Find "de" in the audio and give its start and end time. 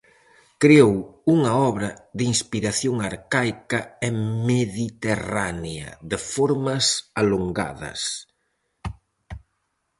2.17-2.23, 6.11-6.17